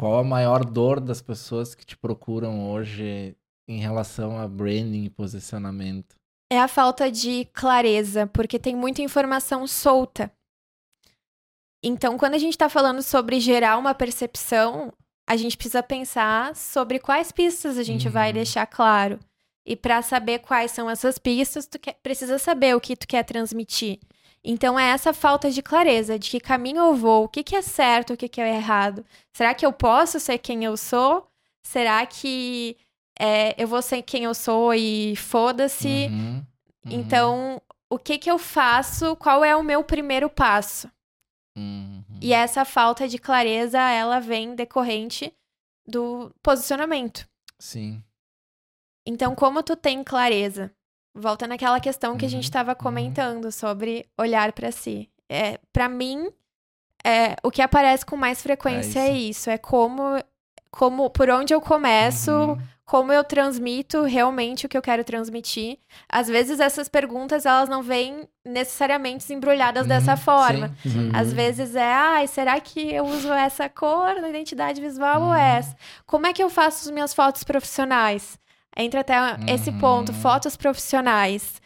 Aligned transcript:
qual 0.00 0.18
a 0.18 0.24
maior 0.24 0.64
dor 0.64 0.98
das 0.98 1.20
pessoas 1.20 1.74
que 1.74 1.84
te 1.84 1.94
procuram 1.94 2.70
hoje 2.70 3.36
em 3.68 3.80
relação 3.80 4.38
a 4.38 4.48
branding 4.48 5.04
e 5.04 5.10
posicionamento? 5.10 6.16
É 6.50 6.58
a 6.58 6.66
falta 6.66 7.10
de 7.10 7.44
clareza, 7.52 8.26
porque 8.26 8.58
tem 8.58 8.74
muita 8.74 9.02
informação 9.02 9.66
solta. 9.66 10.32
Então, 11.84 12.16
quando 12.16 12.32
a 12.32 12.38
gente 12.38 12.54
está 12.54 12.70
falando 12.70 13.02
sobre 13.02 13.40
gerar 13.40 13.76
uma 13.76 13.94
percepção, 13.94 14.90
a 15.28 15.36
gente 15.36 15.54
precisa 15.54 15.82
pensar 15.82 16.56
sobre 16.56 16.98
quais 16.98 17.30
pistas 17.30 17.76
a 17.76 17.82
gente 17.82 18.06
uhum. 18.06 18.12
vai 18.14 18.32
deixar 18.32 18.64
claro. 18.64 19.20
E 19.66 19.76
para 19.76 20.00
saber 20.00 20.38
quais 20.38 20.70
são 20.70 20.88
essas 20.88 21.18
pistas, 21.18 21.66
tu 21.66 21.78
quer, 21.78 21.98
precisa 22.02 22.38
saber 22.38 22.74
o 22.74 22.80
que 22.80 22.96
tu 22.96 23.06
quer 23.06 23.22
transmitir. 23.22 23.98
Então 24.42 24.78
é 24.78 24.88
essa 24.88 25.12
falta 25.12 25.50
de 25.50 25.62
clareza 25.62 26.18
de 26.18 26.30
que 26.30 26.40
caminho 26.40 26.78
eu 26.78 26.94
vou, 26.94 27.24
o 27.24 27.28
que, 27.28 27.44
que 27.44 27.54
é 27.54 27.62
certo, 27.62 28.14
o 28.14 28.16
que, 28.16 28.28
que 28.28 28.40
é 28.40 28.56
errado. 28.56 29.04
Será 29.32 29.54
que 29.54 29.66
eu 29.66 29.72
posso 29.72 30.18
ser 30.18 30.38
quem 30.38 30.64
eu 30.64 30.76
sou? 30.76 31.26
Será 31.62 32.04
que 32.06 32.76
é, 33.18 33.54
eu 33.62 33.68
vou 33.68 33.82
ser 33.82 34.00
quem 34.02 34.24
eu 34.24 34.34
sou 34.34 34.72
e 34.72 35.14
foda-se? 35.16 36.08
Uhum, 36.10 36.36
uhum. 36.36 36.42
Então, 36.90 37.62
o 37.90 37.98
que, 37.98 38.16
que 38.16 38.30
eu 38.30 38.38
faço? 38.38 39.14
Qual 39.16 39.44
é 39.44 39.54
o 39.54 39.62
meu 39.62 39.84
primeiro 39.84 40.30
passo? 40.30 40.90
Uhum. 41.56 42.02
E 42.22 42.32
essa 42.32 42.64
falta 42.64 43.06
de 43.06 43.18
clareza, 43.18 43.78
ela 43.78 44.20
vem 44.20 44.54
decorrente 44.54 45.32
do 45.86 46.34
posicionamento. 46.42 47.28
Sim. 47.58 48.02
Então, 49.06 49.34
como 49.34 49.62
tu 49.62 49.76
tem 49.76 50.02
clareza? 50.02 50.72
Volta 51.14 51.46
naquela 51.46 51.80
questão 51.80 52.16
que 52.16 52.24
a 52.24 52.28
gente 52.28 52.44
estava 52.44 52.70
uhum, 52.70 52.76
uhum. 52.76 52.82
comentando 52.82 53.50
sobre 53.50 54.06
olhar 54.16 54.52
para 54.52 54.70
si. 54.70 55.08
É, 55.28 55.58
para 55.72 55.88
mim, 55.88 56.28
é, 57.04 57.36
o 57.42 57.50
que 57.50 57.62
aparece 57.62 58.04
com 58.04 58.16
mais 58.16 58.42
frequência 58.42 59.00
é 59.00 59.10
isso, 59.10 59.10
é, 59.10 59.18
isso, 59.18 59.50
é 59.50 59.58
como, 59.58 60.02
como 60.70 61.08
por 61.10 61.30
onde 61.30 61.54
eu 61.54 61.60
começo, 61.60 62.30
uhum. 62.30 62.58
como 62.84 63.12
eu 63.12 63.24
transmito 63.24 64.02
realmente 64.02 64.66
o 64.66 64.68
que 64.68 64.76
eu 64.76 64.82
quero 64.82 65.02
transmitir. 65.02 65.78
Às 66.08 66.28
vezes 66.28 66.60
essas 66.60 66.88
perguntas 66.88 67.46
elas 67.46 67.68
não 67.68 67.82
vêm 67.82 68.28
necessariamente 68.44 69.32
embrulhadas 69.32 69.82
uhum, 69.82 69.88
dessa 69.88 70.16
forma. 70.16 70.74
Uhum. 70.84 71.10
Às 71.14 71.32
vezes 71.32 71.74
é, 71.74 71.92
ai, 71.92 72.26
será 72.26 72.60
que 72.60 72.92
eu 72.92 73.04
uso 73.04 73.32
essa 73.32 73.68
cor 73.68 74.20
na 74.20 74.28
identidade 74.28 74.80
visual 74.80 75.22
ou 75.22 75.28
uhum. 75.28 75.34
essa? 75.34 75.74
Como 76.06 76.26
é 76.26 76.32
que 76.32 76.42
eu 76.42 76.50
faço 76.50 76.84
as 76.84 76.90
minhas 76.90 77.14
fotos 77.14 77.44
profissionais? 77.44 78.38
Entra 78.76 79.00
até 79.00 79.18
uhum. 79.18 79.46
esse 79.48 79.72
ponto, 79.72 80.12
fotos 80.12 80.56
profissionais. 80.56 81.60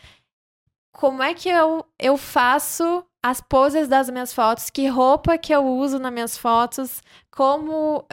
Como 0.92 1.22
é 1.22 1.34
que 1.34 1.48
eu, 1.48 1.84
eu 1.98 2.16
faço 2.16 3.05
as 3.22 3.41
poses 3.41 3.88
das 3.88 4.08
minhas 4.08 4.33
fotos? 4.33 4.70
Que 4.70 4.86
roupa 4.86 5.36
que 5.36 5.52
eu 5.52 5.66
uso 5.66 5.98
nas 5.98 6.12
minhas 6.12 6.38
fotos? 6.38 7.02
Como 7.30 8.06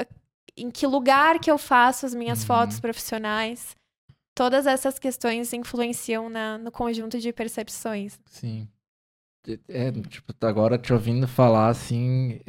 em 0.58 0.70
que 0.70 0.86
lugar 0.86 1.40
que 1.40 1.50
eu 1.50 1.58
faço 1.58 2.06
as 2.06 2.14
minhas 2.14 2.42
uhum. 2.42 2.48
fotos 2.48 2.80
profissionais? 2.80 3.76
Todas 4.36 4.66
essas 4.66 4.98
questões 4.98 5.54
influenciam 5.54 6.30
na, 6.30 6.58
no 6.58 6.72
conjunto 6.72 7.20
de 7.20 7.32
percepções. 7.32 8.20
Sim. 8.26 8.68
É, 9.68 9.92
tipo, 9.92 10.34
agora 10.42 10.78
te 10.78 10.94
ouvindo 10.94 11.28
falar 11.28 11.70
assim, 11.70 12.40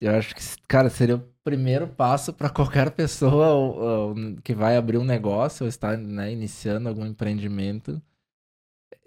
eu 0.00 0.14
acho 0.14 0.34
que, 0.34 0.42
cara, 0.66 0.90
seria 0.90 1.16
o 1.16 1.28
primeiro 1.42 1.88
passo 1.88 2.32
para 2.32 2.50
qualquer 2.50 2.90
pessoa 2.90 3.48
ou, 3.48 3.78
ou, 3.78 4.14
que 4.42 4.54
vai 4.54 4.76
abrir 4.76 4.98
um 4.98 5.04
negócio 5.04 5.64
ou 5.64 5.68
está 5.68 5.96
né, 5.96 6.32
iniciando 6.32 6.88
algum 6.88 7.06
empreendimento 7.06 8.00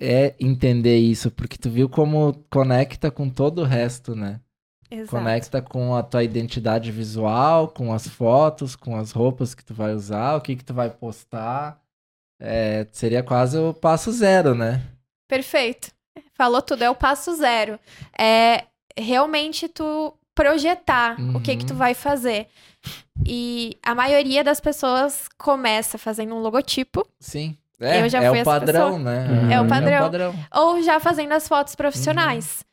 é 0.01 0.33
entender 0.39 0.97
isso, 0.97 1.29
porque 1.29 1.59
tu 1.59 1.69
viu 1.69 1.87
como 1.87 2.33
conecta 2.49 3.11
com 3.11 3.29
todo 3.29 3.61
o 3.61 3.65
resto, 3.65 4.15
né? 4.15 4.41
Exato. 4.89 5.11
Conecta 5.11 5.61
com 5.61 5.95
a 5.95 6.01
tua 6.01 6.23
identidade 6.23 6.91
visual, 6.91 7.67
com 7.67 7.93
as 7.93 8.07
fotos, 8.07 8.75
com 8.75 8.97
as 8.97 9.11
roupas 9.11 9.53
que 9.53 9.63
tu 9.63 9.75
vai 9.75 9.93
usar, 9.93 10.35
o 10.35 10.41
que 10.41 10.55
que 10.55 10.65
tu 10.65 10.73
vai 10.73 10.89
postar. 10.89 11.79
É, 12.39 12.87
seria 12.91 13.21
quase 13.21 13.57
o 13.57 13.73
passo 13.73 14.11
zero, 14.11 14.55
né? 14.55 14.81
Perfeito. 15.29 15.91
Falou 16.33 16.61
tudo, 16.61 16.83
é 16.83 16.89
o 16.89 16.95
passo 16.95 17.35
zero. 17.35 17.79
É 18.19 18.65
realmente 18.97 19.69
tu 19.69 20.13
projetar 20.41 21.19
uhum. 21.19 21.37
o 21.37 21.41
que 21.41 21.55
que 21.55 21.65
tu 21.65 21.73
uhum. 21.73 21.77
vai 21.77 21.93
fazer. 21.93 22.47
E 23.25 23.77
a 23.83 23.93
maioria 23.93 24.43
das 24.43 24.59
pessoas 24.59 25.27
começa 25.37 25.97
fazendo 25.99 26.33
um 26.33 26.39
logotipo. 26.39 27.07
Sim. 27.19 27.55
É, 27.79 28.01
eu 28.01 28.09
já 28.09 28.23
é 28.23 28.29
fui 28.29 28.41
o 28.41 28.45
padrão, 28.45 28.93
pessoa. 28.93 28.99
né? 28.99 29.27
Uhum. 29.29 29.51
É, 29.51 29.61
o 29.61 29.67
padrão. 29.67 29.93
é, 29.93 29.99
o 29.99 30.03
padrão. 30.03 30.35
Ou 30.55 30.81
já 30.81 30.99
fazendo 30.99 31.31
as 31.31 31.47
fotos 31.47 31.75
profissionais. 31.75 32.59
Uhum. 32.59 32.71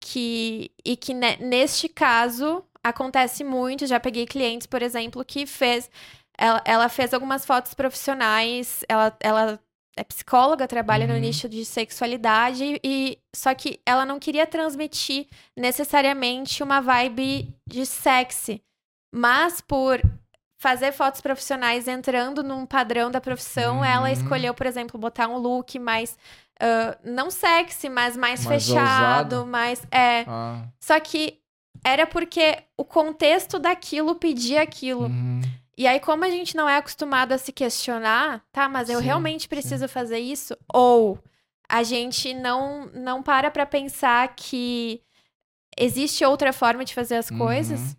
Que, 0.00 0.70
e 0.84 0.96
que 0.96 1.14
ne, 1.14 1.36
neste 1.38 1.88
caso 1.88 2.64
acontece 2.82 3.44
muito. 3.44 3.86
Já 3.86 3.98
peguei 4.00 4.26
clientes, 4.26 4.66
por 4.66 4.82
exemplo, 4.82 5.24
que 5.24 5.46
fez. 5.46 5.88
Ela, 6.36 6.60
ela 6.64 6.88
fez 6.88 7.14
algumas 7.14 7.46
fotos 7.46 7.74
profissionais. 7.74 8.84
Ela, 8.88 9.16
ela 9.20 9.60
é 9.96 10.04
psicóloga, 10.04 10.66
trabalha 10.66 11.06
uhum. 11.06 11.14
no 11.14 11.18
nicho 11.18 11.48
de 11.48 11.64
sexualidade 11.64 12.80
e 12.82 13.18
só 13.34 13.54
que 13.54 13.80
ela 13.86 14.04
não 14.04 14.18
queria 14.18 14.46
transmitir 14.46 15.26
necessariamente 15.56 16.62
uma 16.62 16.80
vibe 16.80 17.54
de 17.66 17.86
sexy, 17.86 18.62
mas 19.12 19.60
por 19.60 20.00
fazer 20.58 20.92
fotos 20.92 21.20
profissionais 21.20 21.86
entrando 21.86 22.42
num 22.42 22.64
padrão 22.64 23.10
da 23.10 23.20
profissão, 23.20 23.78
uhum. 23.78 23.84
ela 23.84 24.10
escolheu, 24.10 24.54
por 24.54 24.66
exemplo, 24.66 24.98
botar 24.98 25.28
um 25.28 25.36
look 25.36 25.78
mais 25.78 26.16
uh, 26.60 26.96
não 27.04 27.30
sexy, 27.30 27.88
mas 27.88 28.16
mais, 28.16 28.44
mais 28.44 28.66
fechado, 28.66 29.36
ousado. 29.36 29.46
mais 29.46 29.86
é. 29.90 30.24
Ah. 30.26 30.62
Só 30.80 30.98
que 31.00 31.38
era 31.84 32.06
porque 32.06 32.62
o 32.78 32.84
contexto 32.84 33.58
daquilo 33.58 34.14
pedia 34.14 34.62
aquilo. 34.62 35.06
Uhum. 35.06 35.42
E 35.76 35.86
aí, 35.86 35.98
como 35.98 36.24
a 36.24 36.30
gente 36.30 36.56
não 36.56 36.68
é 36.68 36.76
acostumado 36.76 37.32
a 37.32 37.38
se 37.38 37.52
questionar, 37.52 38.44
tá, 38.52 38.68
mas 38.68 38.88
eu 38.88 39.00
sim, 39.00 39.04
realmente 39.04 39.48
preciso 39.48 39.88
sim. 39.88 39.92
fazer 39.92 40.18
isso? 40.18 40.56
Ou 40.72 41.18
a 41.68 41.82
gente 41.82 42.32
não, 42.32 42.86
não 42.94 43.22
para 43.22 43.50
pra 43.50 43.66
pensar 43.66 44.34
que 44.36 45.02
existe 45.76 46.24
outra 46.24 46.52
forma 46.52 46.84
de 46.84 46.94
fazer 46.94 47.16
as 47.16 47.28
uhum. 47.30 47.38
coisas, 47.38 47.92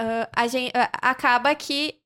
uh, 0.00 0.28
a 0.32 0.46
gente, 0.46 0.70
uh, 0.70 0.88
acaba 1.02 1.52
que 1.56 1.96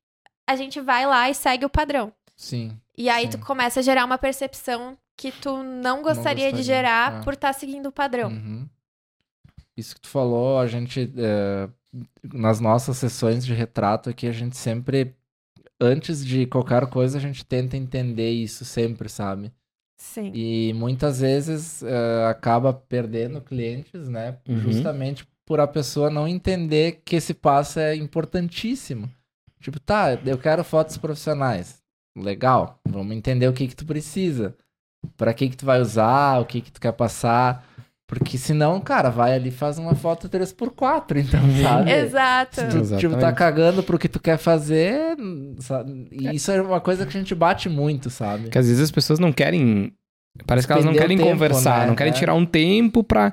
a 0.47 0.57
gente 0.57 0.81
vai 0.81 1.07
lá 1.07 1.29
e 1.29 1.35
segue 1.35 1.67
o 1.67 1.71
padrão. 1.71 2.11
Sim. 2.35 2.79
E 2.97 3.11
aí 3.11 3.31
sim. 3.31 3.33
tu 3.33 3.39
começa 3.45 3.81
a 3.81 3.83
gerar 3.83 4.05
uma 4.05 4.17
percepção 4.17 4.97
que 5.15 5.31
tu 5.31 5.63
não 5.63 5.63
gostaria, 5.63 5.95
não 5.95 6.03
gostaria 6.03 6.53
de 6.53 6.63
gerar 6.63 7.21
é. 7.21 7.23
por 7.23 7.35
estar 7.35 7.53
tá 7.53 7.59
seguindo 7.59 7.87
o 7.87 7.93
padrão. 7.93 8.31
Uhum. 8.31 8.67
Isso 9.77 9.95
que 9.95 10.01
tu 10.01 10.09
falou, 10.09 10.59
a 10.59 10.67
gente. 10.67 11.13
É 11.19 11.69
nas 12.23 12.61
nossas 12.61 12.97
sessões 12.97 13.45
de 13.45 13.53
retrato 13.53 14.11
aqui, 14.11 14.27
a 14.27 14.33
gente 14.33 14.57
sempre, 14.57 15.15
antes 15.81 16.25
de 16.25 16.47
qualquer 16.47 16.87
coisa, 16.87 17.19
a 17.19 17.21
gente 17.21 17.45
tenta 17.45 17.77
entender 17.77 18.31
isso 18.31 18.65
sempre, 18.65 19.09
sabe? 19.09 19.53
Sim. 19.97 20.33
E 20.35 20.73
muitas 20.75 21.21
vezes 21.21 21.83
uh, 21.83 22.27
acaba 22.29 22.73
perdendo 22.73 23.41
clientes, 23.41 24.09
né? 24.09 24.39
Uhum. 24.49 24.59
Justamente 24.59 25.27
por 25.47 25.61
a 25.61 25.67
pessoa 25.67 26.11
não 26.11 26.27
entender 26.27 27.03
que 27.05 27.17
esse 27.17 27.35
passo 27.35 27.79
é 27.79 27.95
importantíssimo. 27.95 29.09
Tipo, 29.61 29.79
tá, 29.79 30.15
eu 30.27 30.39
quero 30.39 30.65
fotos 30.65 30.97
profissionais. 30.97 31.81
Legal, 32.17 32.81
vamos 32.87 33.17
entender 33.17 33.47
o 33.47 33.53
que 33.53 33.69
que 33.69 33.77
tu 33.77 33.87
precisa. 33.87 34.57
Para 35.17 35.33
que 35.33 35.49
que 35.49 35.57
tu 35.57 35.65
vai 35.65 35.81
usar, 35.81 36.41
o 36.41 36.47
que 36.47 36.61
que 36.61 36.73
tu 36.73 36.81
quer 36.81 36.93
passar. 36.93 37.65
Porque 38.13 38.37
senão, 38.37 38.79
cara, 38.79 39.09
vai 39.09 39.35
ali 39.35 39.49
e 39.49 39.51
faz 39.51 39.79
uma 39.79 39.95
foto 39.95 40.29
3x4, 40.29 41.17
então, 41.17 41.41
sabe? 41.63 41.91
Exato. 41.91 42.61
Se 42.61 42.67
tu, 42.67 42.97
tipo, 42.99 43.17
tá 43.17 43.33
cagando 43.33 43.83
pro 43.83 43.99
que 43.99 44.07
tu 44.07 44.21
quer 44.21 44.37
fazer, 44.37 45.17
sabe? 45.61 46.09
E 46.13 46.29
é. 46.29 46.35
isso 46.35 46.53
é 46.53 46.61
uma 46.61 46.79
coisa 46.79 47.07
que 47.07 47.17
a 47.17 47.19
gente 47.19 47.35
bate 47.35 47.71
muito, 47.71 48.11
sabe? 48.11 48.51
Que 48.51 48.59
às 48.59 48.67
vezes 48.67 48.83
as 48.83 48.91
pessoas 48.91 49.19
não 49.19 49.33
querem 49.33 49.95
Parece 50.47 50.67
que 50.67 50.73
elas 50.75 50.85
não 50.85 50.93
querem 50.93 51.17
tempo, 51.17 51.31
conversar, 51.31 51.81
né? 51.81 51.87
não 51.87 51.95
querem 51.95 52.13
é. 52.13 52.17
tirar 52.17 52.35
um 52.35 52.45
tempo 52.45 53.03
pra, 53.03 53.33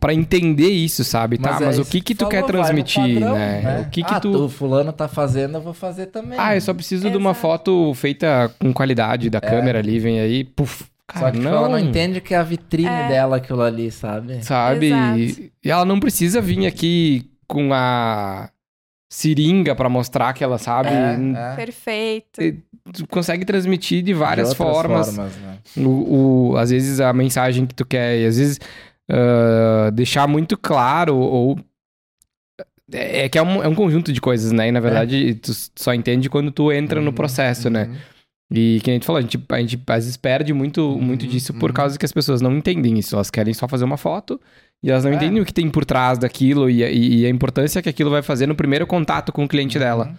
pra 0.00 0.14
entender 0.14 0.68
isso, 0.68 1.04
sabe? 1.04 1.38
Mas 1.38 1.58
tá, 1.58 1.62
é 1.62 1.66
mas 1.66 1.78
o 1.78 1.84
que 1.84 2.00
que 2.00 2.14
tu 2.14 2.20
falou, 2.20 2.30
quer 2.30 2.44
transmitir, 2.44 3.14
padrão, 3.14 3.34
né? 3.34 3.60
né? 3.62 3.80
O 3.80 3.90
que 3.90 4.02
que 4.02 4.14
ah, 4.14 4.20
tu... 4.20 4.32
tu... 4.32 4.48
fulano 4.48 4.92
tá 4.92 5.06
fazendo, 5.08 5.56
eu 5.56 5.62
vou 5.62 5.74
fazer 5.74 6.06
também. 6.06 6.38
Ah, 6.38 6.54
eu 6.54 6.60
só 6.62 6.72
preciso 6.72 7.02
Exato. 7.02 7.12
de 7.12 7.18
uma 7.18 7.34
foto 7.34 7.92
feita 7.94 8.50
com 8.58 8.72
qualidade 8.72 9.28
da 9.28 9.38
é. 9.38 9.40
câmera 9.40 9.78
ali, 9.78 9.98
vem 9.98 10.20
aí, 10.20 10.44
puf, 10.44 10.84
Cara, 11.12 11.26
Só 11.26 11.30
que 11.30 11.38
tipo, 11.38 11.50
não... 11.50 11.56
ela 11.56 11.68
não 11.68 11.78
entende 11.78 12.20
que 12.20 12.34
é 12.34 12.38
a 12.38 12.42
vitrine 12.42 12.88
é. 12.88 13.08
dela 13.08 13.36
aquilo 13.36 13.60
ali, 13.60 13.90
sabe? 13.90 14.42
Sabe? 14.42 14.90
E, 14.90 15.52
e 15.62 15.70
ela 15.70 15.84
não 15.84 16.00
precisa 16.00 16.40
vir 16.40 16.66
aqui 16.66 17.30
com 17.46 17.72
a 17.72 18.50
seringa 19.10 19.74
para 19.74 19.90
mostrar 19.90 20.32
que 20.32 20.42
ela 20.42 20.56
sabe. 20.56 20.88
É, 20.88 21.52
é. 21.52 21.56
Perfeito. 21.56 22.40
Tu 22.94 23.06
consegue 23.08 23.44
transmitir 23.44 24.02
de 24.02 24.14
várias 24.14 24.50
de 24.50 24.56
formas. 24.56 25.14
formas 25.14 25.36
né? 25.36 25.58
o, 25.76 26.52
o, 26.52 26.56
às 26.56 26.70
vezes 26.70 26.98
a 26.98 27.12
mensagem 27.12 27.66
que 27.66 27.74
tu 27.74 27.84
quer, 27.84 28.18
e 28.18 28.26
às 28.26 28.38
vezes 28.38 28.58
uh, 29.10 29.90
deixar 29.92 30.26
muito 30.26 30.56
claro 30.56 31.14
ou 31.14 31.58
é, 32.90 33.24
é 33.24 33.28
que 33.28 33.36
é 33.38 33.42
um, 33.42 33.62
é 33.62 33.68
um 33.68 33.74
conjunto 33.74 34.12
de 34.12 34.20
coisas, 34.20 34.50
né? 34.50 34.68
E 34.68 34.72
na 34.72 34.80
verdade 34.80 35.30
é. 35.30 35.34
tu 35.34 35.52
só 35.76 35.92
entende 35.92 36.30
quando 36.30 36.50
tu 36.50 36.72
entra 36.72 36.98
uhum, 36.98 37.04
no 37.04 37.12
processo, 37.12 37.68
né? 37.68 37.84
uhum. 37.84 37.92
né? 37.92 38.00
E 38.54 38.80
que 38.84 38.90
a 38.90 38.92
gente 38.92 39.06
falou, 39.06 39.18
a 39.18 39.22
gente, 39.22 39.42
a 39.48 39.60
gente 39.60 39.82
às 39.86 40.04
vezes 40.04 40.16
perde 40.18 40.52
muito, 40.52 40.82
uhum, 40.82 41.00
muito 41.00 41.26
disso 41.26 41.54
por 41.54 41.70
uhum. 41.70 41.74
causa 41.74 41.98
que 41.98 42.04
as 42.04 42.12
pessoas 42.12 42.42
não 42.42 42.54
entendem 42.54 42.98
isso. 42.98 43.14
Elas 43.14 43.30
querem 43.30 43.54
só 43.54 43.66
fazer 43.66 43.84
uma 43.84 43.96
foto 43.96 44.38
E 44.82 44.90
elas 44.90 45.04
não 45.04 45.10
é. 45.10 45.14
entendem 45.14 45.40
o 45.40 45.46
que 45.46 45.54
tem 45.54 45.70
por 45.70 45.86
trás 45.86 46.18
daquilo 46.18 46.68
e, 46.68 46.82
e, 46.82 47.20
e, 47.20 47.26
a 47.26 47.30
importância 47.30 47.80
que 47.80 47.88
aquilo 47.88 48.10
vai 48.10 48.20
fazer 48.20 48.46
no 48.46 48.54
primeiro 48.54 48.86
contato 48.86 49.32
com 49.32 49.44
o 49.44 49.48
cliente 49.48 49.78
uhum. 49.78 49.84
dela. 49.84 50.14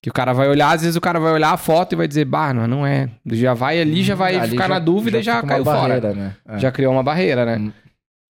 Que 0.00 0.08
o 0.08 0.12
cara 0.12 0.32
vai 0.32 0.48
olhar, 0.48 0.70
às 0.70 0.82
vezes 0.82 0.96
o 0.96 1.00
cara 1.00 1.18
vai 1.18 1.32
olhar 1.32 1.52
a 1.52 1.56
foto 1.56 1.94
e 1.94 1.96
vai 1.96 2.06
dizer, 2.06 2.24
bah, 2.24 2.54
não, 2.54 2.68
não 2.68 2.86
é. 2.86 3.10
Já 3.26 3.52
vai 3.52 3.80
ali, 3.80 4.02
já 4.04 4.14
vai 4.14 4.36
ali 4.36 4.50
ficar 4.50 4.68
já, 4.68 4.74
na 4.74 4.78
dúvida 4.78 5.18
e 5.18 5.22
já 5.22 5.42
caiu 5.42 5.64
fora. 5.64 6.00
Né? 6.12 6.36
É. 6.48 6.58
Já 6.60 6.70
criou 6.70 6.92
uma 6.92 7.02
barreira, 7.02 7.44
né? 7.44 7.58
Hum. 7.58 7.72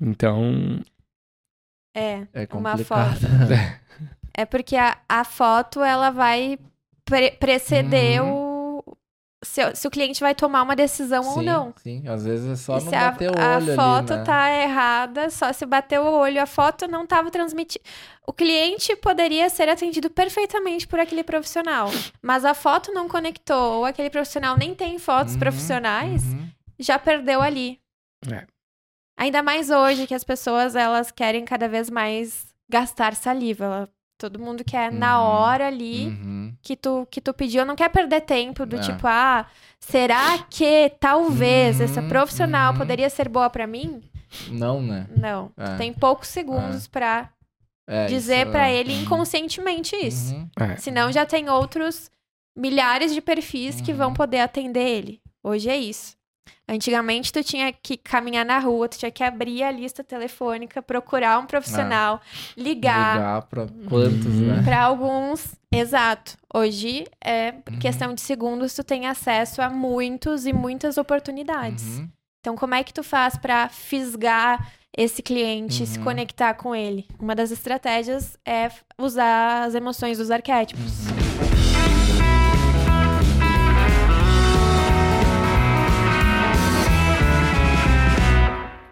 Então. 0.00 0.81
É, 1.94 2.22
é 2.32 2.49
uma 2.54 2.76
foto. 2.78 3.20
é 4.34 4.46
porque 4.46 4.76
a, 4.76 4.96
a 5.08 5.25
foto 5.25 5.82
ela 5.82 6.10
vai 6.10 6.58
pre 7.04 7.32
preceder 7.32 8.22
uhum. 8.22 8.31
o 8.31 8.42
se, 9.43 9.75
se, 9.75 9.89
o 9.89 9.91
cliente 9.91 10.21
vai 10.21 10.35
tomar 10.35 10.62
uma 10.62 10.77
decisão 10.77 11.23
sim, 11.23 11.31
ou 11.31 11.43
não. 11.43 11.75
Sim, 11.83 12.03
às 12.06 12.25
vezes 12.25 12.49
é 12.49 12.56
só 12.56 12.79
e 12.79 12.85
não 12.85 12.91
bater 12.91 13.29
a, 13.29 13.33
o 13.33 13.56
olho 13.56 13.73
A 13.73 13.77
foto 13.77 14.12
ali, 14.12 14.21
né? 14.21 14.25
tá 14.25 14.50
errada, 14.50 15.31
só 15.31 15.53
se 15.53 15.67
bater 15.67 16.00
o 16.00 16.05
olho, 16.05 16.41
a 16.41 16.47
foto 16.47 16.87
não 16.87 17.05
estava 17.05 17.31
transmitindo. 17.31 17.85
O 18.27 18.33
cliente 18.33 18.94
poderia 18.97 19.50
ser 19.50 19.69
atendido 19.69 20.09
perfeitamente 20.09 20.87
por 20.87 21.00
aquele 21.00 21.25
profissional, 21.25 21.89
mas 22.23 22.44
a 22.44 22.55
foto 22.55 22.93
não 22.93 23.09
conectou, 23.09 23.79
ou 23.79 23.85
aquele 23.85 24.11
profissional 24.11 24.56
nem 24.56 24.75
tem 24.75 24.99
fotos 24.99 25.35
uhum, 25.35 25.41
profissionais, 25.41 26.23
uhum. 26.25 26.49
já 26.79 26.99
perdeu 26.99 27.43
ali. 27.43 27.81
É. 28.31 28.47
Ainda 29.17 29.43
mais 29.43 29.71
hoje 29.71 30.06
que 30.06 30.15
as 30.15 30.25
pessoas 30.25 30.77
elas 30.77 31.11
querem 31.11 31.45
cada 31.45 31.69
vez 31.69 31.91
mais 31.91 32.47
gastar 32.69 33.15
saliva. 33.15 33.88
Todo 34.23 34.39
mundo 34.39 34.63
quer 34.63 34.93
uhum, 34.93 34.99
na 34.99 35.21
hora 35.21 35.67
ali 35.67 36.07
uhum. 36.07 36.55
que, 36.63 36.77
tu, 36.77 37.09
que 37.11 37.21
tu 37.21 37.35
pediu, 37.35 37.67
não 37.67 37.75
quer 37.75 37.89
perder 37.89 38.21
tempo 38.21 38.65
do 38.65 38.77
é. 38.77 38.79
tipo, 38.79 39.05
ah, 39.05 39.45
será 39.81 40.39
que 40.49 40.93
talvez 41.01 41.79
uhum, 41.81 41.85
essa 41.85 42.03
profissional 42.03 42.71
uhum. 42.71 42.79
poderia 42.79 43.11
ser 43.11 43.29
boa 43.29 43.51
para 43.51 43.67
mim? 43.67 44.01
Não, 44.49 44.81
né? 44.81 45.09
Não. 45.17 45.51
É. 45.57 45.75
tem 45.77 45.93
poucos 45.93 46.29
segundos 46.29 46.87
é. 46.87 46.89
para 46.89 47.31
é, 47.85 48.07
dizer 48.07 48.49
para 48.53 48.69
é. 48.69 48.77
ele 48.77 48.95
uhum. 48.95 49.03
inconscientemente 49.03 49.97
isso. 49.97 50.37
Uhum. 50.37 50.49
É. 50.61 50.77
Senão 50.77 51.11
já 51.11 51.27
tem 51.27 51.51
outros 51.51 52.09
milhares 52.57 53.13
de 53.13 53.21
perfis 53.21 53.81
que 53.81 53.93
vão 53.93 54.15
poder 54.15 54.39
atender 54.39 54.87
ele. 54.87 55.21
Hoje 55.43 55.69
é 55.69 55.77
isso. 55.77 56.17
Antigamente, 56.69 57.33
tu 57.33 57.43
tinha 57.43 57.73
que 57.73 57.97
caminhar 57.97 58.47
na 58.47 58.59
rua, 58.59 58.89
tu 58.89 58.99
tinha 58.99 59.11
que 59.11 59.23
abrir 59.23 59.62
a 59.62 59.71
lista 59.71 60.03
telefônica, 60.03 60.81
procurar 60.81 61.39
um 61.39 61.47
profissional, 61.47 62.21
ah, 62.23 62.53
ligar. 62.56 63.17
Ligar 63.17 63.43
pra 63.43 63.67
quantos, 63.89 64.27
uhum. 64.27 64.56
né? 64.56 64.62
Pra 64.65 64.83
alguns, 64.83 65.55
exato. 65.71 66.37
Hoje, 66.55 67.05
é 67.23 67.53
uhum. 67.69 67.79
questão 67.79 68.15
de 68.15 68.21
segundos, 68.21 68.75
tu 68.75 68.83
tem 68.83 69.06
acesso 69.06 69.61
a 69.61 69.69
muitos 69.69 70.47
e 70.47 70.53
muitas 70.53 70.97
oportunidades. 70.97 71.99
Uhum. 71.99 72.09
Então, 72.41 72.56
como 72.56 72.75
é 72.75 72.83
que 72.83 72.95
tu 72.95 73.03
faz 73.03 73.37
para 73.37 73.69
fisgar 73.69 74.73
esse 74.97 75.23
cliente, 75.23 75.87
se 75.87 75.99
uhum. 75.99 76.05
conectar 76.05 76.55
com 76.55 76.75
ele? 76.75 77.06
Uma 77.21 77.35
das 77.35 77.50
estratégias 77.50 78.37
é 78.47 78.71
usar 78.99 79.65
as 79.65 79.75
emoções 79.75 80.19
dos 80.19 80.31
arquétipos. 80.31 81.06
Uhum. 81.06 81.12